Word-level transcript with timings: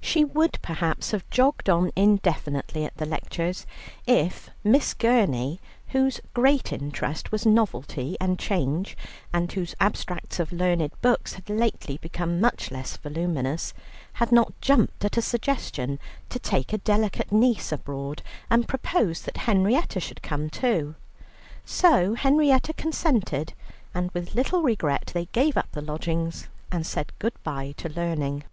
She 0.00 0.24
would 0.24 0.58
perhaps 0.62 1.10
have 1.10 1.28
jogged 1.28 1.68
on 1.68 1.90
indefinitely 1.94 2.86
at 2.86 2.96
the 2.96 3.04
lectures, 3.04 3.66
if 4.06 4.48
Miss 4.64 4.94
Gurney, 4.94 5.60
whose 5.88 6.22
great 6.32 6.72
interest 6.72 7.30
was 7.30 7.44
novelty 7.44 8.16
and 8.18 8.38
change, 8.38 8.96
and 9.30 9.52
whose 9.52 9.74
abstracts 9.78 10.40
of 10.40 10.52
learned 10.52 10.90
books 11.02 11.34
had 11.34 11.50
lately 11.50 11.98
become 11.98 12.40
much 12.40 12.70
less 12.70 12.96
voluminous, 12.96 13.74
had 14.14 14.32
not 14.32 14.58
jumped 14.62 15.04
at 15.04 15.18
a 15.18 15.20
suggestion 15.20 15.98
to 16.30 16.38
take 16.38 16.72
a 16.72 16.78
delicate 16.78 17.30
niece 17.30 17.72
abroad, 17.72 18.22
and 18.48 18.66
proposed 18.66 19.26
that 19.26 19.36
Henrietta 19.44 20.00
should 20.00 20.22
come 20.22 20.48
too. 20.48 20.94
So 21.66 22.14
Henrietta 22.14 22.72
consented, 22.72 23.52
and 23.92 24.10
with 24.12 24.34
little 24.34 24.62
regret 24.62 25.10
they 25.12 25.26
gave 25.26 25.58
up 25.58 25.70
the 25.72 25.82
lodgings, 25.82 26.48
and 26.70 26.86
said 26.86 27.12
good 27.18 27.34
bye 27.42 27.74
to 27.76 27.90
learning. 27.90 28.44